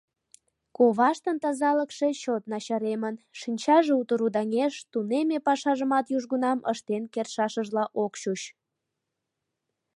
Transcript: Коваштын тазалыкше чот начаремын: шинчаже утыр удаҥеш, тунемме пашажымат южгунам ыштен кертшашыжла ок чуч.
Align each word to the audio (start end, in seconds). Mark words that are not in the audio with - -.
Коваштын 0.77 1.37
тазалыкше 1.43 2.07
чот 2.21 2.43
начаремын: 2.53 3.15
шинчаже 3.39 3.93
утыр 4.01 4.19
удаҥеш, 4.27 4.73
тунемме 4.91 5.37
пашажымат 5.47 6.05
южгунам 6.17 6.59
ыштен 6.71 7.03
кертшашыжла 7.13 7.83
ок 8.03 8.13
чуч. 8.21 8.41